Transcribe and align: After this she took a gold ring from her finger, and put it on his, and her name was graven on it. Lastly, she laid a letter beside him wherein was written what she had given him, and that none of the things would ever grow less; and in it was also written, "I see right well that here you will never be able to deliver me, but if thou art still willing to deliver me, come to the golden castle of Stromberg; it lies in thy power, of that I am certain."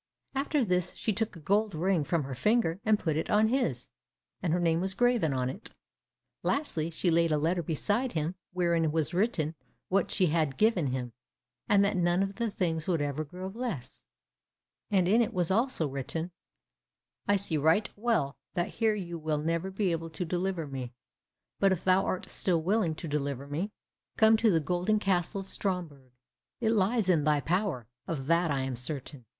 After 0.33 0.65
this 0.65 0.93
she 0.95 1.13
took 1.13 1.35
a 1.35 1.39
gold 1.39 1.75
ring 1.75 2.03
from 2.03 2.23
her 2.23 2.33
finger, 2.33 2.79
and 2.83 2.97
put 2.97 3.15
it 3.15 3.29
on 3.29 3.49
his, 3.49 3.89
and 4.41 4.51
her 4.51 4.59
name 4.59 4.81
was 4.81 4.95
graven 4.95 5.31
on 5.31 5.47
it. 5.47 5.75
Lastly, 6.41 6.89
she 6.89 7.11
laid 7.11 7.31
a 7.31 7.37
letter 7.37 7.61
beside 7.61 8.13
him 8.13 8.33
wherein 8.51 8.91
was 8.91 9.13
written 9.13 9.53
what 9.89 10.09
she 10.09 10.25
had 10.25 10.57
given 10.57 10.87
him, 10.87 11.13
and 11.69 11.85
that 11.85 11.95
none 11.97 12.23
of 12.23 12.37
the 12.37 12.49
things 12.49 12.87
would 12.87 12.99
ever 12.99 13.23
grow 13.23 13.49
less; 13.49 14.03
and 14.89 15.07
in 15.07 15.21
it 15.21 15.35
was 15.35 15.51
also 15.51 15.87
written, 15.87 16.31
"I 17.27 17.35
see 17.35 17.55
right 17.57 17.87
well 17.95 18.35
that 18.55 18.69
here 18.69 18.95
you 18.95 19.19
will 19.19 19.37
never 19.37 19.69
be 19.69 19.91
able 19.91 20.09
to 20.09 20.25
deliver 20.25 20.65
me, 20.65 20.93
but 21.59 21.71
if 21.71 21.83
thou 21.83 22.03
art 22.07 22.27
still 22.27 22.63
willing 22.63 22.95
to 22.95 23.07
deliver 23.07 23.45
me, 23.45 23.69
come 24.17 24.35
to 24.37 24.49
the 24.49 24.59
golden 24.59 24.97
castle 24.97 25.41
of 25.41 25.51
Stromberg; 25.51 26.11
it 26.59 26.71
lies 26.71 27.07
in 27.07 27.23
thy 27.23 27.39
power, 27.39 27.85
of 28.07 28.25
that 28.25 28.49
I 28.49 28.61
am 28.61 28.75
certain." 28.75 29.25